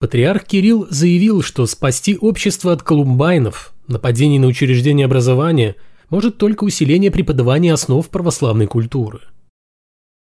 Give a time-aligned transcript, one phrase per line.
[0.00, 5.76] Патриарх Кирилл заявил, что спасти общество от колумбайнов, нападений на учреждения образования,
[6.08, 9.20] может только усиление преподавания основ православной культуры.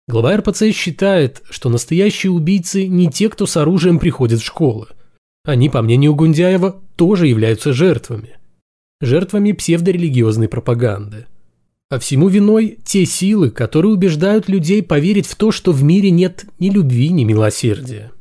[0.10, 4.88] Глава РПЦ считает, что настоящие убийцы не те, кто с оружием приходит в школы.
[5.46, 8.40] Они, по мнению Гундяева, тоже являются жертвами.
[8.99, 11.28] Жертвами псевдорелигиозной пропаганды.
[11.90, 16.45] А всему виной те силы, которые убеждают людей поверить в то, что в мире нет
[16.59, 18.12] ни любви, ни милосердия.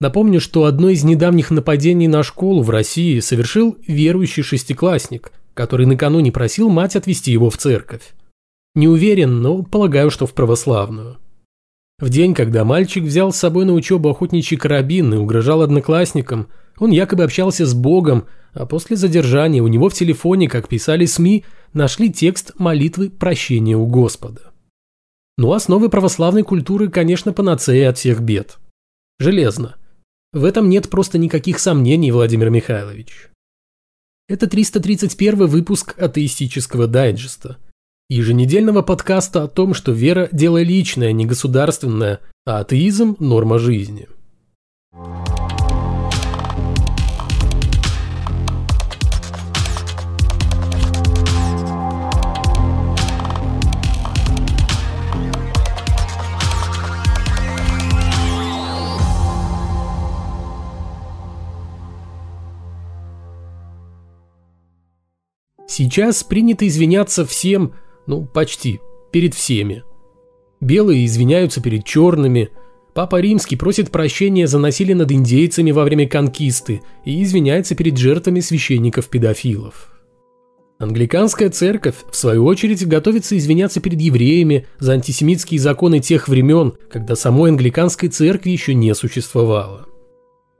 [0.00, 6.30] Напомню, что одно из недавних нападений на школу в России совершил верующий шестиклассник, который накануне
[6.30, 8.14] просил мать отвезти его в церковь.
[8.74, 11.16] Не уверен, но полагаю, что в православную.
[11.98, 16.90] В день, когда мальчик взял с собой на учебу охотничий карабин и угрожал одноклассникам, он
[16.90, 22.12] якобы общался с Богом, а после задержания у него в телефоне, как писали СМИ, нашли
[22.12, 24.52] текст молитвы прощения у Господа.
[25.38, 28.58] Но основы православной культуры, конечно, панацея от всех бед.
[29.18, 29.76] Железно.
[30.32, 33.30] В этом нет просто никаких сомнений, Владимир Михайлович.
[34.28, 37.58] Это 331 выпуск атеистического дайджеста–
[38.08, 44.08] еженедельного подкаста о том, что вера– дело личное, не государственное, а атеизм– норма жизни.
[65.76, 67.74] Сейчас принято извиняться всем–
[68.06, 68.80] ну, почти.
[69.12, 69.84] Перед всеми.
[70.58, 72.48] Белые извиняются перед черными.
[72.94, 78.40] Папа Римский просит прощения за насилие над индейцами во время конкисты и извиняется перед жертвами
[78.40, 79.92] священников-педофилов.
[80.78, 87.16] Англиканская церковь, в свою очередь, готовится извиняться перед евреями за антисемитские законы тех времен, когда
[87.16, 89.86] самой англиканской церкви еще не существовало.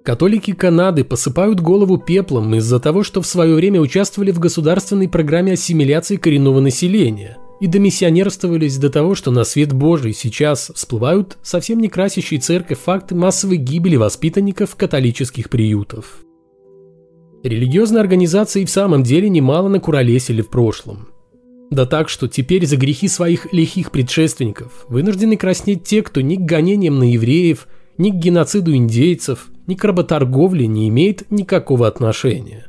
[0.06, 5.54] Католики Канады посыпают голову пеплом из-за того, что в свое время участвовали в государственной программе
[5.54, 11.88] ассимиляции коренного населения и домиссионерствовались до того, что на свет Божий сейчас всплывают совсем не
[11.88, 16.20] красящие церковь факты массовой гибели воспитанников католических приютов.
[17.42, 21.08] Религиозные организации в самом деле немало накуролесили в прошлом.
[21.72, 26.42] Да так, что теперь за грехи своих лихих предшественников вынуждены краснеть те, кто ни к
[26.42, 27.66] гонениям на евреев,
[27.98, 32.66] ни к геноциду индейцев– ни к работорговле не имеет никакого отношения.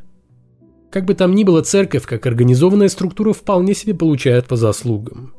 [0.89, 5.33] Как бы там ни было, церковь как организованная структура вполне себе получает по заслугам.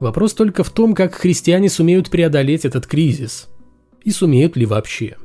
[0.00, 3.48] Вопрос только в том, как христиане сумеют преодолеть этот кризис.
[4.02, 5.16] И сумеют ли вообще.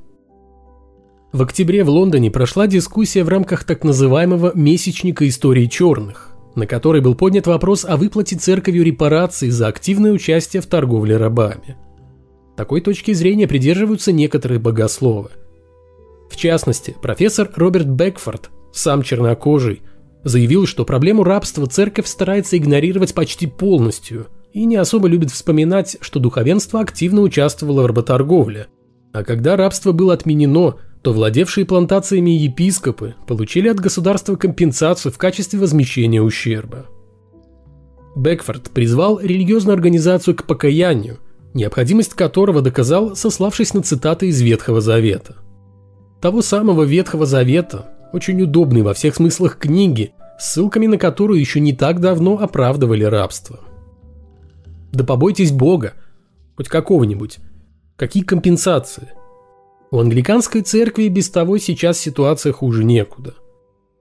[1.32, 7.02] В октябре в Лондоне прошла дискуссия в рамках так называемого «месячника истории черных», на которой
[7.02, 11.78] был поднят вопрос о выплате церковью репараций за активное участие в торговле рабами.
[12.58, 15.32] Такой точки зрения придерживаются некоторые богословы–
[16.36, 19.84] в частности, профессор Роберт Бекфорд, сам чернокожий,
[20.26, 26.20] заявил, что проблему рабства церковь старается игнорировать почти полностью и не особо любит вспоминать, что
[26.20, 28.68] духовенство активно участвовало в работорговле.
[29.14, 35.58] А когда рабство было отменено, то владевшие плантациями епископы получили от государства компенсацию в качестве
[35.58, 36.88] возмещения ущерба.
[38.18, 41.20] Бекфорд призвал религиозную организацию к покаянию,
[41.54, 45.38] необходимость которого доказал, сославшись на цитаты из Ветхого Завета
[46.22, 51.74] того самого Ветхого Завета, очень удобной во всех смыслах книги, ссылками на которую еще не
[51.74, 53.60] так давно оправдывали рабство.
[54.92, 55.94] Да побойтесь Бога,
[56.56, 57.40] хоть какого-нибудь.
[57.98, 59.10] Какие компенсации?
[59.92, 63.34] У англиканской церкви без того сейчас ситуация хуже некуда.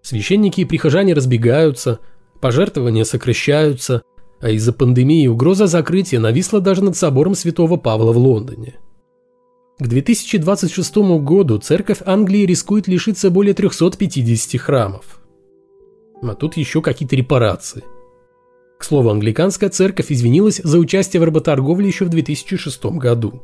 [0.03, 1.99] Священники и прихожане разбегаются,
[2.41, 4.03] пожертвования сокращаются,
[4.41, 8.75] а из-за пандемии угроза закрытия нависла даже над собором святого Павла в Лондоне–
[9.79, 15.21] к 2026 году церковь Англии рискует лишиться более 350 храмов.
[16.23, 17.83] А тут еще какие-то репарации.
[18.79, 23.43] К слову, англиканская церковь извинилась за участие в работорговле еще в 2006 году.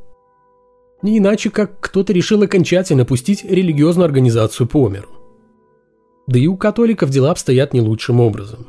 [1.02, 5.08] Не иначе, как кто-то решил окончательно пустить религиозную организацию по миру.
[6.28, 8.68] Да и у католиков дела обстоят не лучшим образом.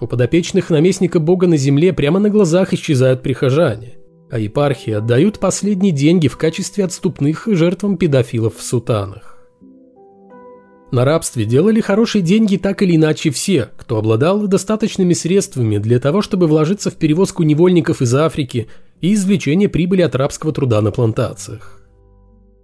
[0.00, 3.99] У подопечных наместника Бога на земле прямо на глазах исчезают прихожане
[4.30, 9.38] а епархии отдают последние деньги в качестве отступных жертвам педофилов в сутанах.
[10.92, 16.20] На рабстве делали хорошие деньги так или иначе все, кто обладал достаточными средствами для того,
[16.20, 18.66] чтобы вложиться в перевозку невольников из Африки
[19.00, 21.80] и извлечение прибыли от рабского труда на плантациях.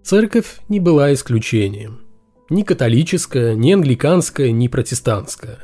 [0.03, 2.01] Церковь не была исключением.
[2.51, 5.59] Ни католическая, ни англиканская, ни протестантская.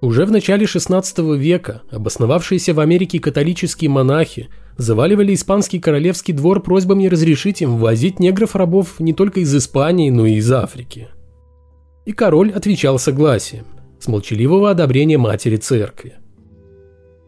[0.00, 7.06] Уже в начале XVI века обосновавшиеся в Америке католические монахи заваливали испанский королевский двор просьбами
[7.06, 11.08] разрешить им ввозить негров-рабов не только из Испании, но и из Африки.
[12.04, 13.66] И король отвечал согласием,
[13.98, 16.14] с молчаливого одобрения матери церкви.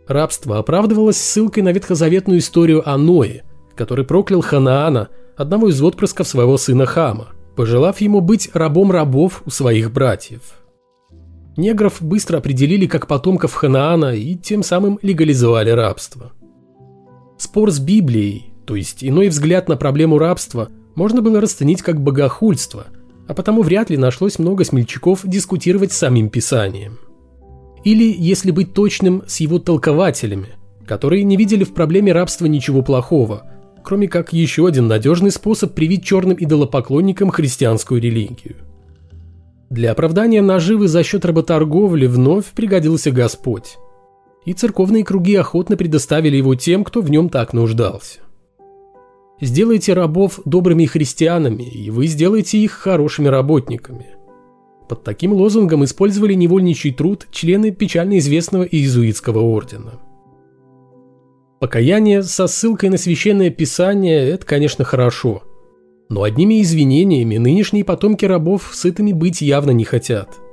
[0.06, 3.42] Рабство оправдывалось ссылкой на ветхозаветную историю о Ное,
[3.74, 9.50] который проклял Ханаана, одного из отпрысков своего сына Хама, пожелав ему быть рабом рабов у
[9.50, 10.40] своих братьев.
[11.56, 16.32] Негров быстро определили как потомков Ханаана и тем самым легализовали рабство.
[17.38, 22.88] Спор с Библией, то есть иной взгляд на проблему рабства, можно было расценить как богохульство,
[23.29, 26.99] а потому вряд ли нашлось много смельчаков дискутировать с самим Писанием.
[27.85, 30.49] Или, если быть точным, с его толкователями,
[30.85, 33.44] которые не видели в проблеме рабства ничего плохого,
[33.85, 38.56] кроме как еще один надежный способ привить черным идолопоклонникам христианскую религию.
[39.70, 43.79] Для оправдания наживы за счет работорговли вновь пригодился Господь
[44.44, 48.20] и церковные круги охотно предоставили его тем, кто в нем так нуждался.
[49.40, 54.06] Сделайте рабов добрыми христианами, и вы сделаете их хорошими работниками.
[54.88, 60.00] Под таким лозунгом использовали невольничий труд члены печально известного иезуитского ордена.
[61.61, 65.43] Покаяние со ссылкой на священное писание– это, конечно, хорошо.
[66.08, 70.38] Но одними извинениями нынешние потомки рабов сытыми быть явно не хотят–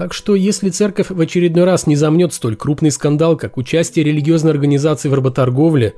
[0.00, 4.50] так что если церковь в очередной раз не замнет столь крупный скандал, как участие религиозной
[4.50, 5.92] организации в работорговле,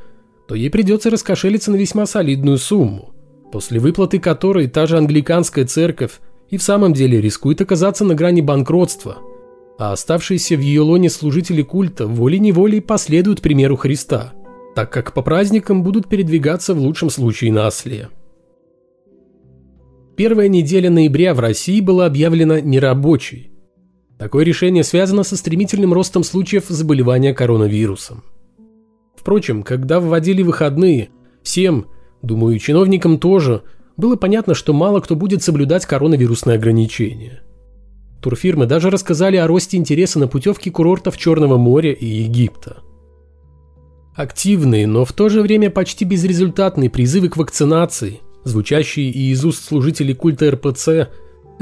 [0.48, 3.14] то ей придется раскошелиться на весьма солидную сумму,
[3.52, 6.18] после выплаты которой та же англиканская церковь
[6.50, 9.18] и в самом деле рискует оказаться на грани банкротства,
[9.78, 14.32] а оставшиеся в ее лоне служители культа волей-неволей последуют примеру Христа,
[14.74, 18.08] так как по праздникам будут передвигаться в лучшем случае на осле.
[20.16, 23.51] Первая неделя ноября в России была объявлена нерабочей,
[24.22, 28.22] Такое решение связано со стремительным ростом случаев заболевания коронавирусом.
[29.16, 31.08] Впрочем, когда вводили выходные,
[31.42, 31.88] всем,
[32.22, 33.62] думаю, чиновникам тоже,
[33.96, 37.42] было понятно, что мало кто будет соблюдать коронавирусные ограничения.
[38.20, 42.84] Турфирмы даже рассказали о росте интереса на путевки курортов Черного моря и Египта.
[44.14, 49.64] Активные, но в то же время почти безрезультатные призывы к вакцинации, звучащие и из уст
[49.64, 51.10] служителей культа РПЦ,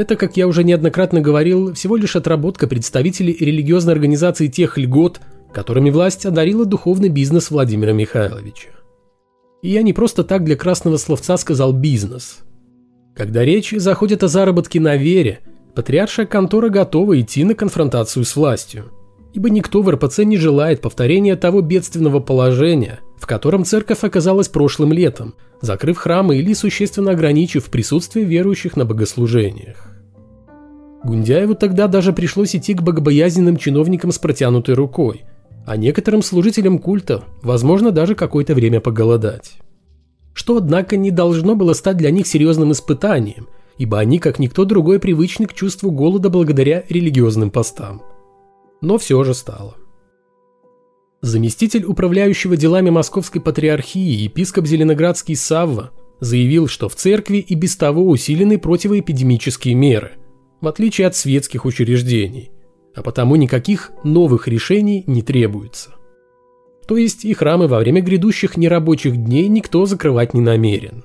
[0.00, 5.20] это, как я уже неоднократно говорил, всего лишь отработка представителей религиозной организации тех льгот,
[5.52, 8.70] которыми власть одарила духовный бизнес Владимира Михайловича.
[9.62, 12.38] И я не просто так для красного словца сказал «бизнес».
[13.14, 15.40] Когда речь заходит о заработке на вере,
[15.74, 18.90] патриаршая контора готова идти на конфронтацию с властью.
[19.34, 24.92] Ибо никто в РПЦ не желает повторения того бедственного положения, в котором церковь оказалась прошлым
[24.92, 29.89] летом, закрыв храмы или существенно ограничив присутствие верующих на богослужениях.
[31.02, 35.22] Гундяеву тогда даже пришлось идти к богобоязненным чиновникам с протянутой рукой,
[35.66, 39.58] а некоторым служителям культа, возможно, даже какое-то время поголодать.
[40.34, 43.48] Что, однако, не должно было стать для них серьезным испытанием,
[43.78, 48.02] ибо они, как никто другой, привычны к чувству голода благодаря религиозным постам.
[48.80, 49.76] Но все же стало.
[51.22, 58.08] Заместитель управляющего делами Московской Патриархии епископ Зеленоградский Савва заявил, что в церкви и без того
[58.08, 60.12] усилены противоэпидемические меры,
[60.60, 62.50] в отличие от светских учреждений,
[62.94, 65.90] а потому никаких новых решений не требуется.
[66.86, 71.04] То есть и храмы во время грядущих нерабочих дней никто закрывать не намерен.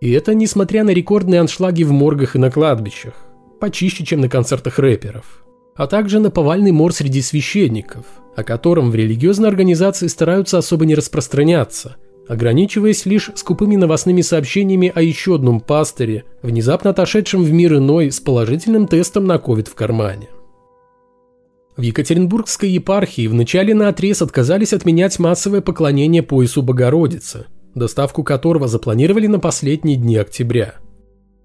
[0.00, 3.14] И это несмотря на рекордные аншлаги в моргах и на кладбищах,
[3.60, 8.04] почище, чем на концертах рэперов, а также на повальный мор среди священников,
[8.34, 11.96] о котором в религиозной организации стараются особо не распространяться–
[12.28, 18.20] ограничиваясь лишь скупыми новостными сообщениями о еще одном пастыре, внезапно отошедшем в мир иной с
[18.20, 20.28] положительным тестом на ковид в кармане.
[21.76, 29.26] В Екатеринбургской епархии вначале на отрез отказались отменять массовое поклонение поясу Богородицы, доставку которого запланировали
[29.26, 30.76] на последние дни октября.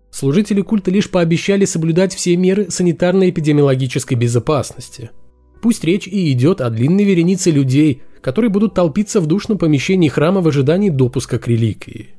[0.09, 5.11] Служители культа лишь пообещали соблюдать все меры санитарно-эпидемиологической безопасности.
[5.61, 10.41] Пусть речь и идет о длинной веренице людей– которые будут толпиться в душном помещении храма
[10.41, 12.15] в ожидании допуска к реликвии.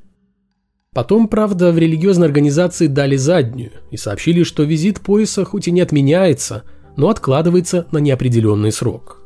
[0.94, 5.80] Потом, правда, в религиозной организации дали заднюю и сообщили, что визит пояса хоть и не
[5.80, 6.64] отменяется,
[6.97, 9.23] но откладывается на неопределенный срок.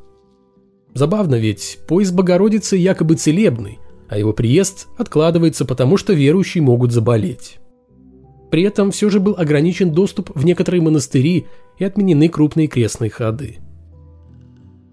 [0.95, 7.59] Забавно ведь, пояс Богородицы якобы целебный, а его приезд откладывается потому, что верующие могут заболеть.
[8.51, 11.47] При этом все же был ограничен доступ в некоторые монастыри
[11.79, 13.59] и отменены крупные крестные ходы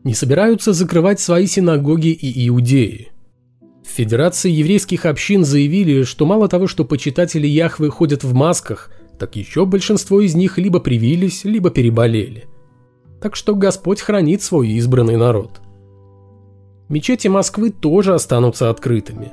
[0.03, 3.11] не собираются закрывать свои синагоги и иудеи.
[3.83, 9.35] В Федерации еврейских общин заявили, что мало того, что почитатели Яхвы ходят в масках, так
[9.35, 12.45] еще большинство из них либо привились, либо переболели.
[13.21, 15.61] Так что Господь хранит свой избранный народ.
[16.89, 19.31] Мечети Москвы тоже останутся открытыми.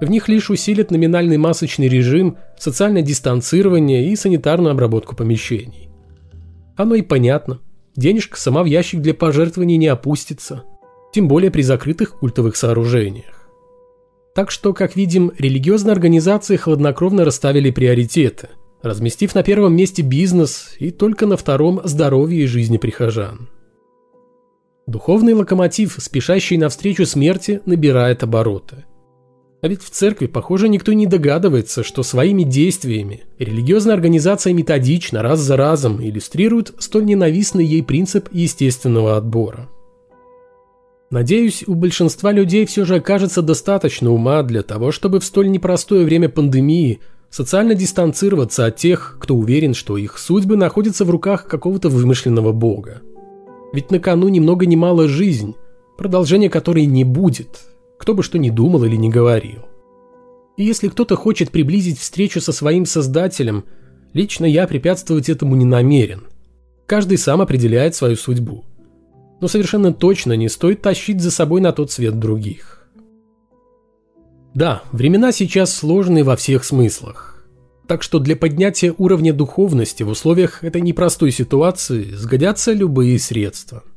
[0.00, 5.88] В них лишь усилят номинальный масочный режим, социальное дистанцирование и санитарную обработку помещений.
[6.76, 7.60] Оно и понятно.
[7.96, 10.64] Денежка сама в ящик для пожертвований не опустится,
[11.12, 13.48] тем более при закрытых культовых сооружениях.
[14.34, 18.48] Так что, как видим, религиозные организации хладнокровно расставили приоритеты,
[18.82, 23.48] разместив на первом месте бизнес и только на втором здоровье и жизни прихожан.
[24.86, 28.84] Духовный локомотив, спешащий навстречу смерти, набирает обороты–
[29.64, 35.40] а ведь в церкви, похоже, никто не догадывается, что своими действиями религиозная организация методично, раз
[35.40, 39.70] за разом иллюстрирует столь ненавистный ей принцип естественного отбора.
[41.10, 46.04] Надеюсь, у большинства людей все же окажется достаточно ума для того, чтобы в столь непростое
[46.04, 51.88] время пандемии социально дистанцироваться от тех, кто уверен, что их судьбы находятся в руках какого-то
[51.88, 53.00] вымышленного бога.
[53.72, 55.54] Ведь на кону ни много ни мало жизнь,
[55.96, 57.60] продолжения которой не будет–
[58.04, 59.60] кто бы что ни думал или не говорил.
[60.58, 63.64] И если кто-то хочет приблизить встречу со своим создателем,
[64.12, 66.24] лично я препятствовать этому не намерен.
[66.84, 68.66] Каждый сам определяет свою судьбу.
[69.40, 72.86] Но совершенно точно не стоит тащить за собой на тот свет других.
[74.52, 77.46] Да, времена сейчас сложные во всех смыслах.
[77.88, 83.82] Так что для поднятия уровня духовности в условиях этой непростой ситуации сгодятся любые средства–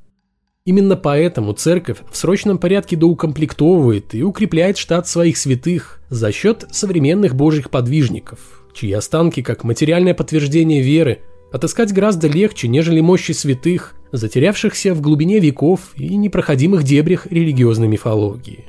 [0.67, 7.35] Именно поэтому церковь в срочном порядке доукомплектовывает и укрепляет штат своих святых за счет современных
[7.35, 11.19] божьих подвижников, чьи останки, как материальное подтверждение веры,
[11.53, 18.65] отыскать гораздо легче, нежели мощи святых, затерявшихся в глубине веков и непроходимых дебрях религиозной мифологии.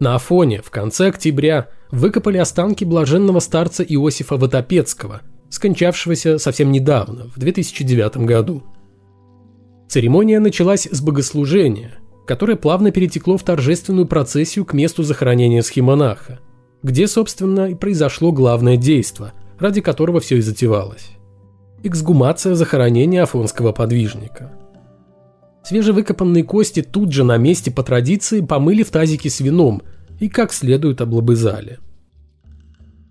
[0.00, 7.38] На Афоне в конце октября выкопали останки блаженного старца Иосифа Ватопецкого, скончавшегося совсем недавно, в
[7.38, 8.64] 2009 году–
[9.88, 11.94] Церемония началась с богослужения,
[12.26, 16.40] которое плавно перетекло в торжественную процессию к месту захоронения схемонаха,
[16.82, 21.08] где, собственно, и произошло главное действо, ради которого все и затевалось.
[21.82, 24.52] Эксгумация захоронения афонского подвижника.
[25.64, 29.82] Свежевыкопанные кости тут же на месте по традиции помыли в тазике с вином
[30.20, 31.78] и как следует облобызали.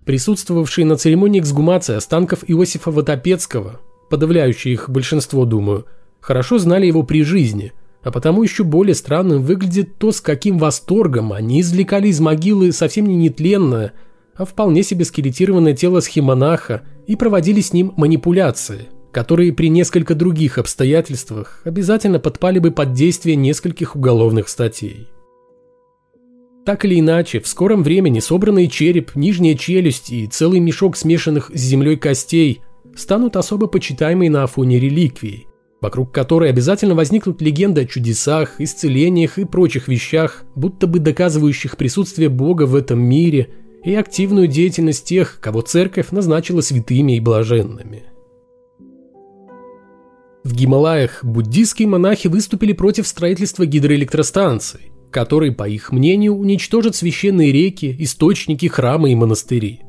[0.06, 3.80] Присутствовавшие на церемонии эксгумации останков Иосифа Ватопецкого,
[4.10, 5.86] подавляющие их большинство, думаю–
[6.20, 7.72] хорошо знали его при жизни,
[8.02, 13.06] а потому еще более странным выглядит то, с каким восторгом они извлекали из могилы совсем
[13.06, 13.92] не нетленное,
[14.36, 20.58] а вполне себе скелетированное тело схемонаха и проводили с ним манипуляции, которые при несколько других
[20.58, 25.08] обстоятельствах обязательно подпали бы под действие нескольких уголовных статей.
[26.64, 31.58] Так или иначе, в скором времени собранный череп, нижняя челюсть и целый мешок смешанных с
[31.58, 32.60] землей костей
[32.94, 35.47] станут особо почитаемой на Афоне реликвией,
[35.80, 42.28] вокруг которой обязательно возникнут легенды о чудесах, исцелениях и прочих вещах, будто бы доказывающих присутствие
[42.28, 43.50] Бога в этом мире
[43.84, 48.04] и активную деятельность тех, кого церковь назначила святыми и блаженными.
[50.44, 57.94] В Гималаях буддийские монахи выступили против строительства гидроэлектростанций, которые, по их мнению, уничтожат священные реки,
[57.98, 59.82] источники, храмы и монастыри.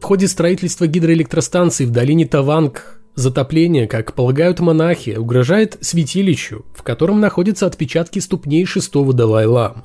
[0.00, 7.18] В ходе строительства гидроэлектростанций в долине Таванг Затопление, как полагают монахи, угрожает святилищу, в котором
[7.18, 9.82] находятся отпечатки ступней шестого Далай-ламы.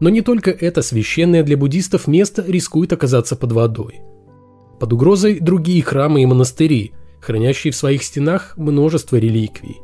[0.00, 4.02] Но не только это священное для буддистов место рискует оказаться под водой.
[4.78, 9.78] Под угрозой другие храмы и монастыри, хранящие в своих стенах множество реликвий.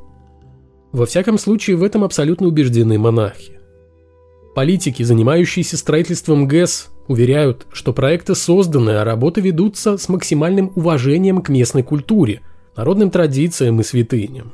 [0.92, 3.58] Во всяком случае, в этом абсолютно убеждены монахи.
[4.54, 11.48] Политики, занимающиеся строительством ГЭС, уверяют, что проекты созданы, а работы ведутся с максимальным уважением к
[11.48, 12.40] местной культуре,
[12.76, 14.52] народным традициям и святыням.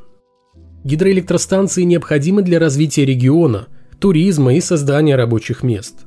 [0.85, 3.69] Гидроэлектростанции необходимы для развития региона,
[3.99, 6.07] туризма и создания рабочих мест.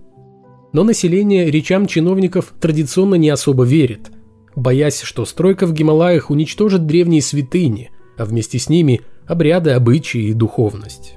[0.74, 4.12] Но население речам чиновников традиционно не особо верит,
[4.56, 10.34] боясь, что стройка в Гималаях уничтожит древние святыни, а вместе с ними обряды, обычаи и
[10.34, 11.16] духовность.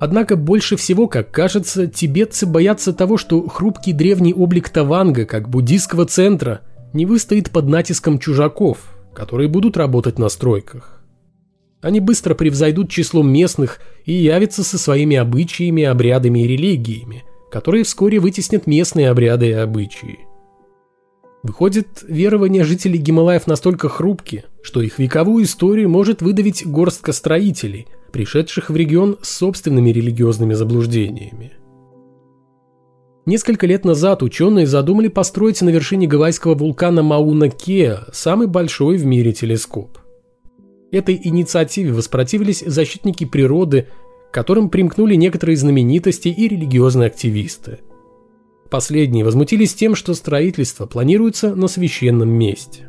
[0.00, 6.06] Однако больше всего, как кажется, тибетцы боятся того, что хрупкий древний облик Таванга, как буддийского
[6.06, 6.60] центра,
[6.92, 8.78] не выстоит под натиском чужаков,
[9.14, 11.02] которые будут работать на стройках.
[11.80, 18.18] Они быстро превзойдут числом местных и явятся со своими обычаями, обрядами и религиями, которые вскоре
[18.20, 20.27] вытеснят местные обряды и обычаи.
[21.48, 28.68] Выходит, верования жителей Гималаев настолько хрупки, что их вековую историю может выдавить горстка строителей, пришедших
[28.68, 31.54] в регион с собственными религиозными заблуждениями.
[33.24, 39.06] Несколько лет назад ученые задумали построить на вершине гавайского вулкана Мауна Кеа самый большой в
[39.06, 39.96] мире телескоп.
[40.92, 43.88] Этой инициативе воспротивились защитники природы,
[44.30, 47.78] к которым примкнули некоторые знаменитости и религиозные активисты.
[48.70, 52.88] Последние возмутились тем, что строительство планируется на священном месте.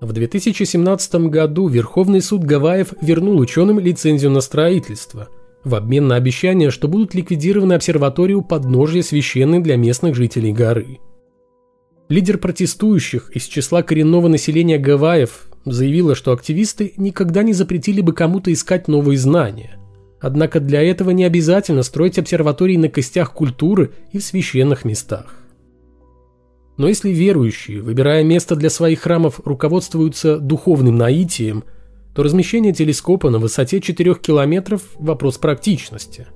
[0.00, 5.28] В 2017 году Верховный суд Гавайев вернул ученым лицензию на строительство
[5.64, 11.00] в обмен на обещание, что будут ликвидированы обсерватории у подножия священной для местных жителей горы.
[12.08, 18.52] Лидер протестующих из числа коренного населения Гавайев заявила, что активисты никогда не запретили бы кому-то
[18.52, 19.79] искать новые знания.
[20.20, 25.34] Однако для этого не обязательно строить обсерватории на костях культуры и в священных местах.
[26.76, 31.64] Но если верующие, выбирая место для своих храмов, руководствуются духовным наитием,
[32.14, 36.26] то размещение телескопа на высоте 4 километров– вопрос практичности.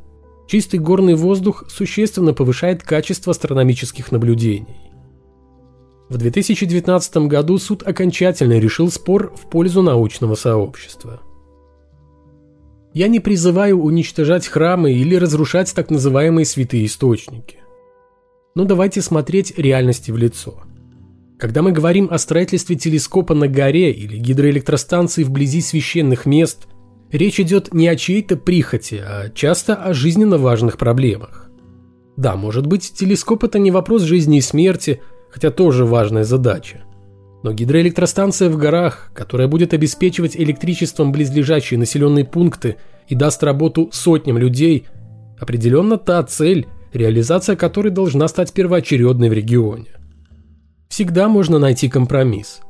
[0.47, 4.93] Чистый горный воздух существенно повышает качество астрономических наблюдений.
[6.11, 11.21] В 2019 году суд окончательно решил спор в пользу научного сообщества.
[12.94, 17.58] Я не призываю уничтожать храмы или разрушать так называемые святые источники.
[18.54, 20.62] Но давайте смотреть реальности в лицо.
[21.36, 26.68] Когда мы говорим о строительстве телескопа на горе или гидроэлектростанции вблизи священных мест,
[27.10, 31.50] речь идет не о чьей-то прихоти, а часто о жизненно важных проблемах.
[32.16, 36.84] Да, может быть, телескоп это не вопрос жизни и смерти, хотя тоже важная задача.
[37.44, 44.38] Но гидроэлектростанция в горах, которая будет обеспечивать электричеством близлежащие населенные пункты и даст работу сотням
[44.38, 44.86] людей,
[45.38, 49.90] определенно та цель, реализация которой должна стать первоочередной в регионе.
[50.88, 52.60] Всегда можно найти компромисс.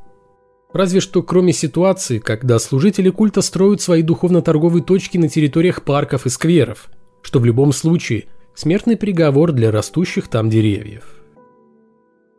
[0.73, 6.29] Разве что кроме ситуации, когда служители культа строят свои духовно-торговые точки на территориях парков и
[6.29, 6.89] скверов,
[7.21, 11.24] что в любом случае смертный приговор для растущих там деревьев.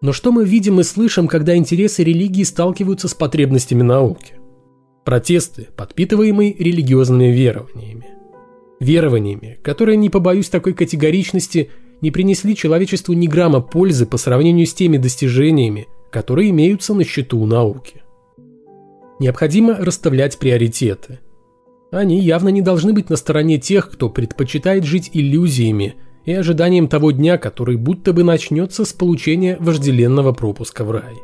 [0.00, 4.34] Но что мы видим и слышим, когда интересы религии сталкиваются с потребностями науки?
[5.04, 8.16] Протесты, подпитываемые религиозными верованиями
[8.80, 14.74] верованиями, которые, не побоюсь такой категоричности, не принесли человечеству ни грамма пользы по сравнению с
[14.74, 18.02] теми достижениями, которые имеются на счету у науки.
[19.18, 21.20] Необходимо расставлять приоритеты.
[21.90, 25.94] Они явно не должны быть на стороне тех, кто предпочитает жить иллюзиями
[26.26, 31.14] и ожиданием того дня, который будто бы начнется с получения вожделенного пропуска в рай.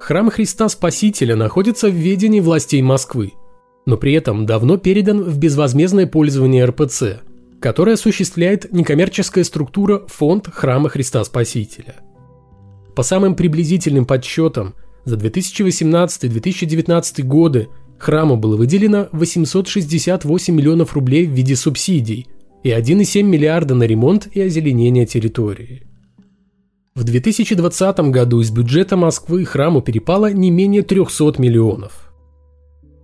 [0.00, 3.32] Храм Христа Спасителя находится в ведении властей Москвы–
[3.88, 7.22] но при этом давно передан в безвозмездное пользование РПЦ,
[7.58, 11.94] которое осуществляет некоммерческая структура Фонд Храма Христа Спасителя.
[12.94, 14.74] По самым приблизительным подсчетам,
[15.06, 22.26] за 2018-2019 годы храму было выделено 868 миллионов рублей в виде субсидий
[22.62, 25.86] и 1,7 миллиарда на ремонт и озеленение территории.
[26.94, 32.04] В 2020 году из бюджета Москвы храму перепало не менее 300 миллионов–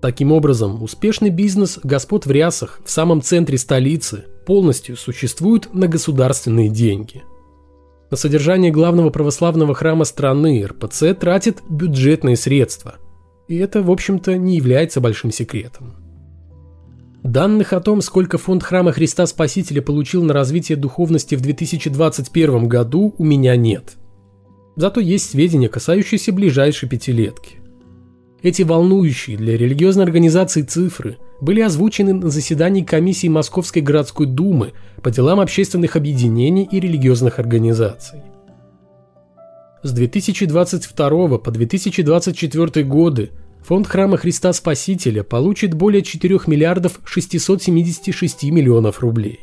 [0.04, 6.68] Таким образом, успешный бизнес господ в рясах в самом центре столицы полностью существует на государственные
[6.68, 7.22] деньги.
[8.10, 12.96] На содержание главного православного храма страны РПЦ тратит бюджетные средства.
[13.48, 16.03] И это, в общем-то, не является большим секретом.
[17.24, 23.14] Данных о том, сколько фонд храма Христа Спасителя получил на развитие духовности в 2021 году,
[23.16, 23.94] у меня нет.
[24.76, 27.56] Зато есть сведения, касающиеся ближайшей пятилетки.
[28.42, 35.10] Эти волнующие для религиозной организации цифры были озвучены на заседании комиссии Московской городской думы по
[35.10, 38.20] делам общественных объединений и религиозных организаций.
[39.82, 43.30] С 2022 по 2024 годы
[43.64, 49.40] Фонд Храма Христа Спасителя получит более 4 миллиардов 676 миллионов рублей.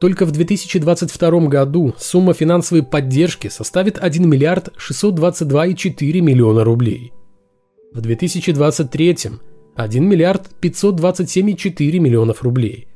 [0.00, 7.12] Только в 2022 году сумма финансовой поддержки составит 1 миллиард 622,4 миллиона рублей–
[7.92, 9.16] в 2023–
[9.76, 12.88] 1 миллиард 527,4 миллионов рублей,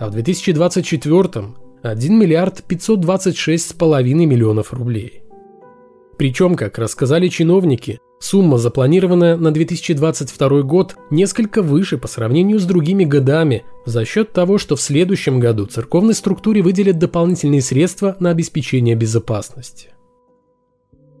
[0.00, 1.44] а в 2024–
[1.82, 5.21] 1 миллиард 526,5 миллионов рублей.
[6.16, 13.04] Причем, как рассказали чиновники, сумма, запланированная на 2022 год, несколько выше по сравнению с другими
[13.04, 18.94] годами за счет того, что в следующем году церковной структуре выделят дополнительные средства на обеспечение
[18.94, 19.88] безопасности.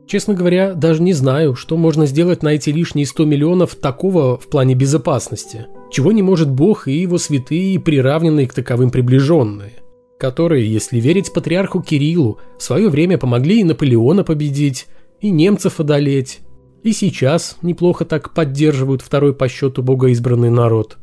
[0.06, 4.48] Честно говоря, даже не знаю, что можно сделать на эти лишние 100 миллионов такого в
[4.48, 9.81] плане безопасности, чего не может Бог и его святые, приравненные к таковым приближенные,
[10.22, 14.86] которые, если верить патриарху Кириллу, в свое время помогли и Наполеона победить,
[15.20, 16.42] и немцев одолеть,
[16.84, 20.98] и сейчас неплохо так поддерживают второй по счету богоизбранный народ.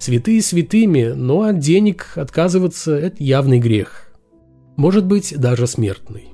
[0.00, 4.12] Святые святыми, но от денег отказываться– это явный грех.
[4.76, 6.30] Может быть, даже смертный.